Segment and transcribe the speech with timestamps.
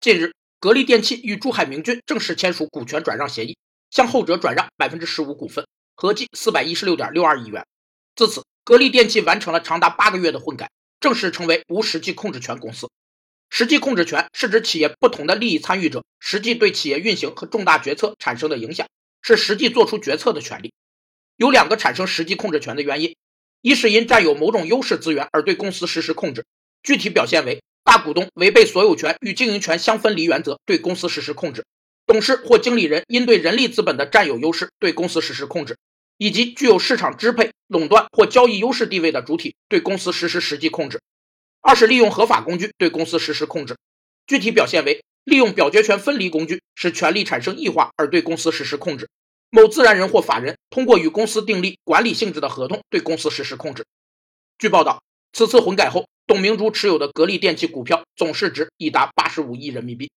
[0.00, 3.58] 近日，格力电器与珠海明骏正式签署股权转让协议，
[3.90, 7.66] 向后者转让百分之十五股份，合计四百一十六点六二亿元。
[8.14, 12.88] 自此，格力电器完成了长达八个月的混改，正式成为无实际控制权公司。
[13.50, 18.86] 实际控制权是指企业不同的利益参与者实际对企业运行和重大决策产生的影响，
[19.20, 20.72] 是实际做出决策的权利。
[21.34, 23.16] 有两个产生实际控制权的原因：
[23.62, 26.46] 一是因占有某种优势资源而对公司实施控制，
[26.84, 31.64] 具体表现为大股东违背所有权与经营权相分离原则对公司实施控制，
[32.04, 35.78] 董事或经理人因对人力资本的占有优势对公司实施控制，
[36.18, 41.00] 以及具有市场支配、垄断或交易优势地位的主体对公司实施实际控制。
[41.62, 43.78] 二是利用合法工具对公司实施控制，
[44.26, 49.08] 具体表现为利用表决权分离工具使权力产生异化而对公司实施控制。
[49.48, 53.86] 某自然人或法人通过与公司订立管理性质的合同对公司实施控制。
[54.58, 55.02] 据报道，
[55.32, 60.10] 此次混改后，董明珠持有的格力电器股票总市值已达八十五亿人民币。